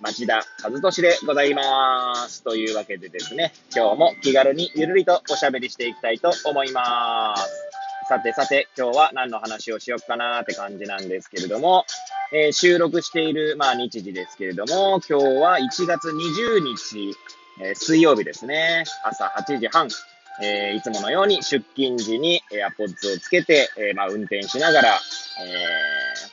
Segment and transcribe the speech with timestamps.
[0.00, 2.44] 町田和俊でございます。
[2.44, 7.68] というわけでですね、今日も気軽にゆるりとおしゃべりしていきたいと思います。
[8.08, 11.84] さてさて、今日は何の話をしようかなーって感じなんですけれども、
[12.32, 17.14] えー、収録している、まあ、日時ですけれども、今日は1月20日、
[17.60, 19.88] えー、水曜日ですね、朝8時半、
[20.40, 25.88] えー、いつものように出勤時に AirPods をつけて、えまあ、運転しながら、え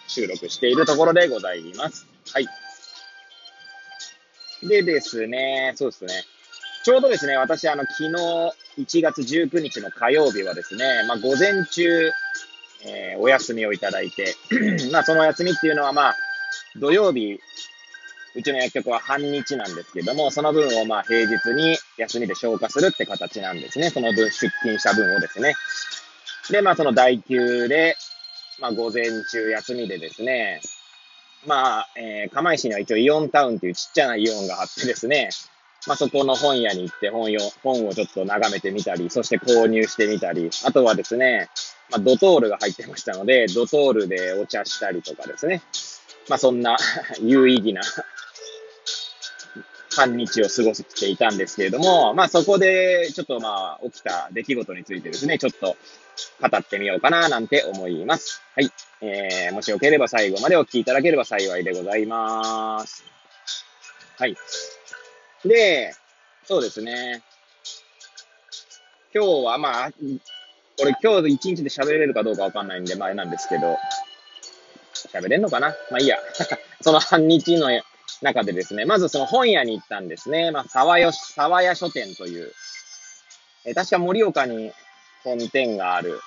[0.08, 2.06] 収録しているところでございます。
[2.32, 2.48] はい。
[4.68, 6.14] でですね、そうですね。
[6.84, 8.14] ちょうどですね、私、あの、昨日、
[8.78, 12.12] 1月19日の火曜日はですね、まあ、午前中、
[12.86, 14.36] えー、お休みをいただいて、
[14.92, 16.16] まあ、そのお休みっていうのは、まあ、
[16.80, 17.40] 土曜日、
[18.36, 23.90] うちの薬局は半日なんですけども、その分をまあ平日に休みで消化するって形なんですね。
[23.90, 25.56] その分、出勤した分をですね。
[26.52, 27.96] で、まあその代休で、
[28.60, 30.60] まあ午前中休みでですね、
[31.46, 35.30] まあ、えー、釜石には一応イオンタウンっていうちっちゃなイオンがあってですね、
[35.88, 41.50] まあそこの本屋に行って本よ本をちょっと眺めてみたり、そして購入してみたり、あとはですね、
[41.92, 45.62] まあドトールが入ってましたので、ドトールでお茶したりとかですね、
[46.30, 46.78] まあそんな
[47.22, 47.82] 有意義な
[49.96, 55.78] 半日を過ごしていたんですけれども、まあそこでちょっとまあ起きた出来事についてですね、ちょっと
[56.42, 58.42] 語ってみようかななんて思います。
[58.56, 58.70] はい。
[59.02, 63.04] えー、もしよければ最後までお聞きいただければ幸いでございます。
[64.18, 64.36] はい。
[65.46, 65.94] で、
[66.46, 67.22] そうですね。
[69.14, 69.92] 今日はまあ、
[70.82, 73.78] 俺今日一日で喋れるかどうかわかんないんで、まああれなんですけど、
[75.14, 75.70] 喋れんのかな？
[75.90, 76.18] まあいいや。
[76.82, 77.70] その半日の
[78.22, 80.52] 中でですね、まずその本屋に行ったんですね。
[80.52, 82.52] まあ、沢よ、沢屋書店という、
[83.66, 84.72] え確か盛岡に
[85.24, 86.20] 本店がある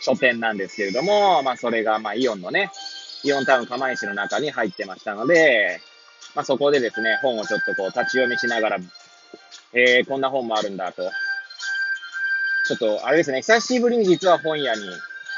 [0.00, 2.70] 書店なんですけれども、まあ、それが、まあ、イオンのね、
[3.24, 5.80] イオンタウン釜石の中に入ってましたので、
[6.34, 8.78] まあ、そこでですね、本をちょっとこう、立ち読みしながら、
[9.74, 11.10] えー、こんな本もあるんだと。
[12.66, 14.82] ちょっと、あれですね、久しぶりに実は本屋に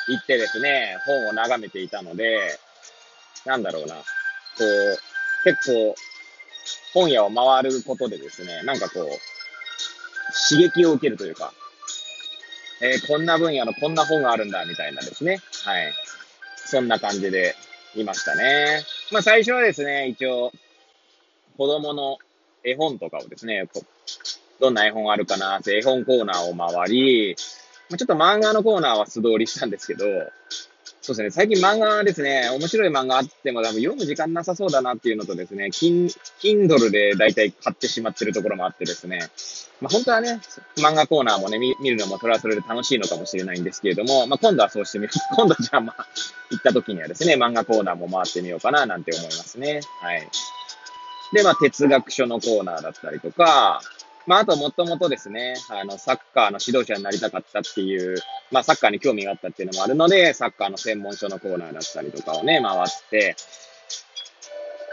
[0.09, 2.59] 行ってですね、本を眺めていたので、
[3.47, 4.03] なんだろうな、こ
[4.61, 4.99] う、
[5.45, 5.95] 結構、
[6.95, 9.07] 本屋を回ることでですね、なんかこう、
[10.49, 11.53] 刺激を受けるというか、
[12.81, 15.39] えー、こんな分野のこんな本があるんだ、みたいなですね。
[15.65, 15.93] はい。
[16.57, 17.55] そんな感じで
[17.95, 18.83] いましたね。
[19.13, 20.53] まあ最初はですね、一応、
[21.57, 22.19] 子供の
[22.65, 23.69] 絵本とかをですね、
[24.61, 30.05] どんな絵本あるかなって絵本コーナーを回り、ちょっと漫画のコーナーは素通りしたんですけど、
[31.03, 31.31] そうですね。
[31.31, 39.19] 最近漫画ですね、面白い漫画あっても多分読む時間なさそうだなっていうのとですね、Kindle で大体買ってしまってるところもあってですね、
[39.81, 40.41] まあ本当はね、
[40.77, 45.13] 漫画コーナーもね、見るのもそれはそれで楽しいのかもしれないんですけれども、まあ今度はそうしてみる。
[45.35, 46.07] 今度じゃあまあ、
[46.51, 49.81] 行った時にはですね、漫画コーナーも回ってみようかななんて思いますね。
[50.01, 50.29] はい。
[51.33, 53.83] で、まあ哲学書のコーナーだったりとか、
[54.27, 58.17] まあ、あと、もともとですね、あの、サッカーの指導者になりたかったっていう、
[58.53, 63.35] まあ、サッカーに興味があったっていうのもあるので、サッカーの専門書のコーナーだったりとかをね、回って、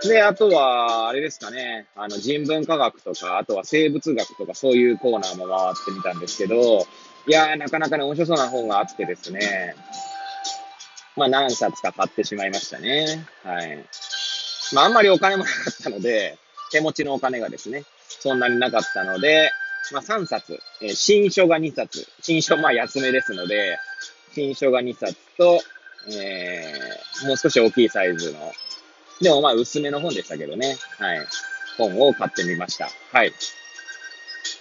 [0.07, 6.87] で、あとは、あれですかね、あの、人文科学とか、あとは生物学とか、そういうコーナーも回ってみたんですけど、
[7.27, 9.75] いやー、なかなかね、面白そうな本があってですね、
[11.17, 13.25] まあ、何冊か買ってしまいましたね。
[13.43, 13.85] はい。
[14.73, 16.37] まあ、あんまりお金もなかったので、
[16.71, 19.51] 手持ちのお金がですね、そんなになかったので、
[19.91, 23.77] まあ3冊、えー、新書が2冊、新書まあ安めですので、
[24.33, 25.61] 新書が2冊と、
[26.07, 28.51] えー、もう少し大きいサイズの、
[29.21, 31.19] でもまあ薄めの本でしたけどね、はい、
[31.77, 32.89] 本を買ってみました。
[33.11, 33.33] はい。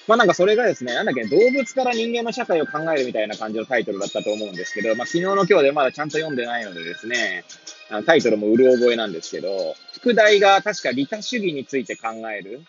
[0.07, 7.45] まあなんかそれがですね、なんだっけ、動物から人間の社会を考えるみたいな感じのタイトルだったと思うんですけど、まあ昨日の今日でまだちゃんと読んでないのでですね、
[7.91, 12.63] あのタイトルもうる覚えなんですけど、副題が確か利他主義について考える。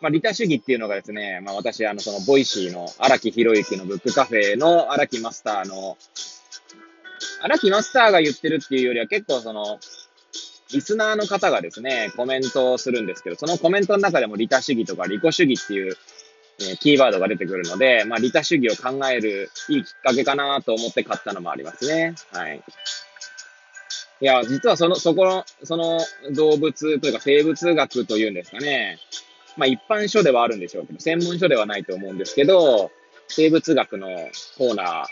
[0.00, 5.96] まあ、利他主義っていうのがですね、まあ、私、あの、その、 Voicy の荒木博行のブックカフェの荒木マスターの、
[7.42, 9.80] 荒木マスターが言ってるっていうよりは結構その、
[10.72, 15.96] リスナーの方がですね、コメントをするんですけど、そのコメントの中でも利他主義とか利己主義っていう、
[16.60, 22.14] えー、キーワードが出てくるので、まあ、利他主義を考えるいいきっかけかなと思って買ったのもありますね。
[22.32, 22.62] はい。
[24.20, 26.00] いや、実はその、そこの、その
[26.34, 28.98] 動物というか生物学というんですかね。
[29.58, 32.90] まあ一般書ではあるんでしょうけど、専門書ではないと思うんですけど、
[33.26, 34.06] 生物学の
[34.56, 35.04] コーナ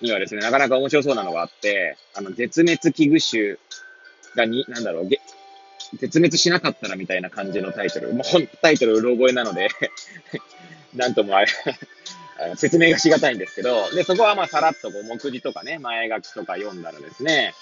[0.00, 3.58] ーにはですね、なかなか面白そうなのがあって、あの、絶滅危惧種
[4.36, 5.08] がに、なんだろう、
[5.98, 8.14] 絶滅しなかったらみたいな感じのタイトル。
[8.14, 9.68] もうタイトルうろ覚えなので
[10.94, 11.48] なんともあれ
[12.56, 17.54] 説明がしがたいんですけど、で、そこはまあさらっとこう目次とかね、前書きとか読んだらですね、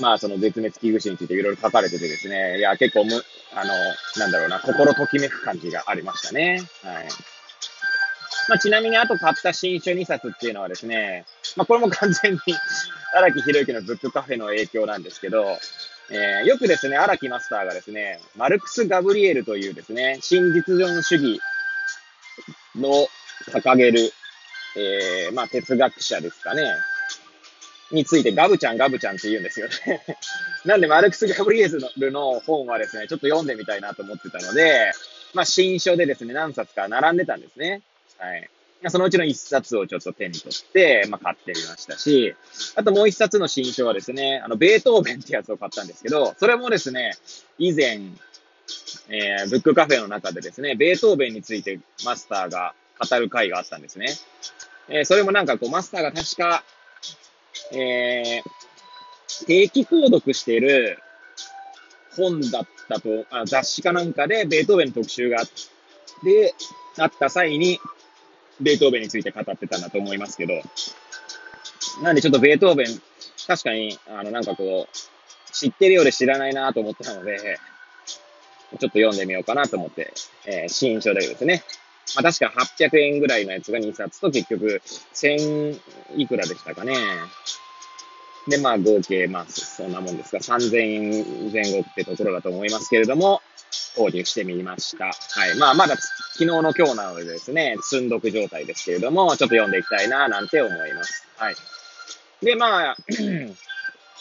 [0.00, 3.22] まあその絶滅危惧種についていろいろ書かれててですね、いや結構む、
[3.54, 3.72] あの、
[4.16, 6.62] なんだろうな、心ときめく感じがありましたね。
[6.82, 7.08] はい。
[8.48, 11.26] まあちなみにあと買った新書2冊っていうのはですね、
[11.56, 12.38] まあこれも完全に
[13.14, 15.58] 荒木博之のブックカフェの影響なんですけど、
[16.10, 21.40] えー、よくですね、荒木マスターがですね、マルクス・ガブリエルというですね、新実存主義
[22.76, 23.06] の
[23.52, 24.12] 掲げる、
[24.76, 26.62] えー、まあ哲学者ですかね、
[27.90, 30.04] についてガブちゃんガブちゃんって言うんですよね
[30.64, 34.92] なんで、マルクス・ガブリエルの本はですね、ちょっと読んでみたいなと思ってたので、
[35.34, 37.82] まあ新書でですね、何冊か並んでたんですね。
[38.18, 38.50] はい。
[38.86, 42.34] そのうちの一冊をちょっと手に取って、まあ、買ってみましたし、
[42.76, 47.16] あともう一冊の新書はですね、あの、ベートーベンってやつを買ったんですけど、それもですね、
[47.58, 48.00] 以前、
[49.08, 54.14] えー、ブックカフェの中でですね、ベートーベンについてマスターが語る回があったんですね。
[54.88, 56.62] えー、それもなんかこう、マスターが確か、
[57.72, 60.98] えー、定期購読している
[62.16, 65.46] 本だったと、あ雑誌かなんかでベートーベンの特集があっ
[66.24, 66.54] て、
[66.98, 67.78] あった際に、
[68.60, 70.54] ベートーベンについて語ってたんだと思いますけど、
[72.02, 72.86] なんでちょっとベートーベン、
[73.46, 77.58] 確かに、あの、なんかこう、知ってるようで知らないなと思ってたので、
[78.70, 80.12] ちょっと読んでみようかなと思って、
[80.44, 81.62] えー、新書でですね。
[82.16, 84.82] まあ確か800円ぐらいのやつが2冊と結局
[85.14, 85.80] 1000
[86.16, 86.94] いくらでしたかね。
[88.48, 93.42] で、まあ合計、まあそんなもんですが、3000円前後ってところだと思いますけれども、
[93.96, 95.06] 購入してみました。
[95.06, 95.10] は
[95.54, 95.58] い。
[95.58, 101.26] まあ、まだ昨日の今日なのでですね、積んどく状態ですけれども、ちょっと読んでいきたいな、なんて思います。
[101.36, 101.56] はい。
[102.42, 102.96] で、まあ、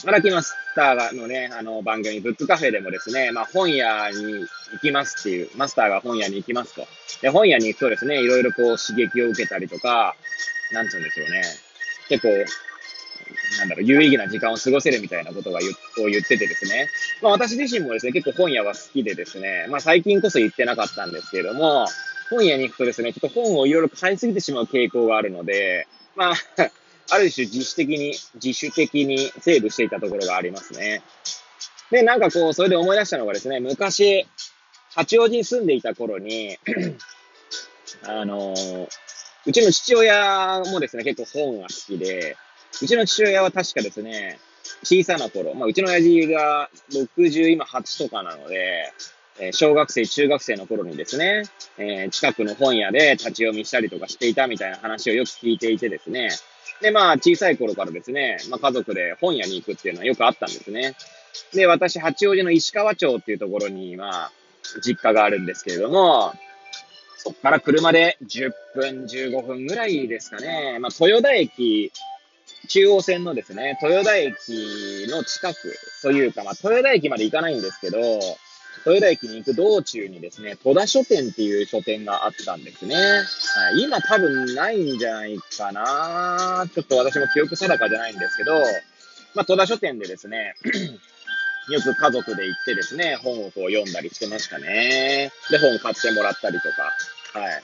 [0.06, 6.88] 荒木マスターのね、あの番組、ブックカフェでもですね、まあ本屋に行きますっていう、マスターが本屋に行きますと。
[7.22, 10.16] で、本屋に行くとですね、いろいろこう刺激を受けたりとか、
[10.72, 11.42] なんつうんでしょうね。
[12.10, 12.30] 結構、
[13.60, 16.90] なんだろう、有意義な時間を過ごせるみたいなことが言を言っててですね。
[17.24, 21.88] まあ私自身もですね、結構本屋は好きでですね、まあ最近こそ行ってなかったんですけれども、
[22.30, 26.36] 本屋に行くとですね、ちょっと本をいろいろ買いすぎてしまう傾向があるので、まあ、
[27.10, 31.02] ある種自主的に、自主的にセーブしていたところがありますね。
[31.92, 34.28] で、なんかこう、それで思い出したのがですね、昔、
[34.98, 36.58] 八王子に住んでいた頃に
[38.04, 38.56] あの
[39.46, 42.36] うちの父親もですね、結構本が好きで、
[42.82, 44.40] うちの父親は確かですね、
[44.84, 48.92] 小さな頃、まあ、うちの親父が60、今8とかなので、
[49.40, 51.44] え小学生、中学生の頃にですね、
[51.78, 56.30] えー、近くの本屋で立ち読みしたりとかしていたみたいな話をよく聞いていてですね、
[56.82, 60.96] で、まあ、小さい頃からですね、まあ、家族で本屋に行くっていうのはよくあったんですね。
[61.54, 64.32] で、私、八王子の石川町っていうところに、まあ、
[64.84, 66.34] 実家があるんですけれども、
[67.18, 70.78] そっから車で10分、15分ぐらいですかね。
[70.80, 71.92] まあ、豊田駅
[72.68, 74.36] 中央線のですね、豊田駅
[75.10, 78.00] の近くというか、まあ、豊田駅まで行かないんですけど、
[78.86, 82.96] 豊田駅に行く道中にですね、戸田書店っていう書店があったんですね。
[82.96, 88.54] はい、今多分ないんじゃないかなちょっと私も記憶定かじゃないんですけど、
[89.36, 90.56] まあ、戸田書店でですね、
[91.70, 95.32] よく家族で行ってですね、本をこう読んだりしてましたね。
[95.50, 97.40] で、本買ってもらったりとか。
[97.40, 97.64] はい。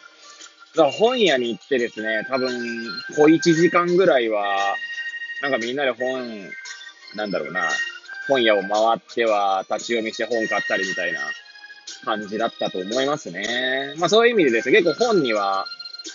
[0.76, 2.52] だから本屋に行ってですね、多分、
[3.16, 4.76] 小1時間ぐらいは、
[5.42, 6.50] なんかみんなで本、
[7.16, 7.70] なんだろうな、
[8.28, 11.20] 本屋を回っては立ち読みして本買ったりみたいな
[12.06, 13.94] 感じだったと思いますね。
[13.98, 15.66] まあそういう意味でですね、結構本には、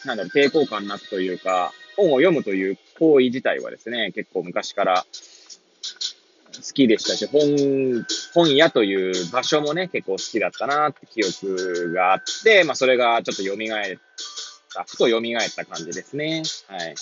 [0.04, 5.04] なんだろう、抵抗感なくというか、本を読むという行為自体はですね、結構昔から
[6.56, 13.56] 好きでしたし、本、本屋という場所もね、結構好きだったなって記憶があって、まあそれがちょっと蘇っ
[14.78, 15.22] た、ふと蘇っ
[15.54, 16.42] た感じですね。
[16.68, 16.94] はい。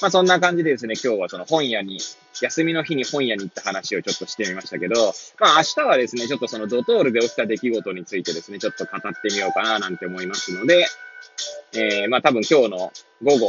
[0.00, 1.98] まあそんな感じでですね、今日はその本屋に、
[2.40, 10.86] 休みの日に本屋に行った話をちょっとしてみましたけど、まあ明日はですね、ちょっとそのドトールで起きた出来事についてですね、ちょっと語ってみようかななんて思いますので、
[11.74, 13.48] えー、まあ多分今日の午後、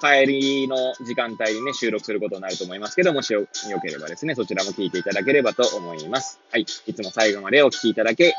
[0.00, 3.46] 帰りの時間帯にね、収録することになると思いますけど、もしよ
[3.82, 6.40] ければですね、そちらも聞いていただければと思います。
[6.50, 6.66] はい。
[6.86, 8.34] いつも最後までお聞きいただけ、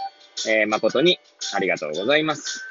[0.47, 1.19] えー、誠に
[1.53, 2.70] ありがとうございます。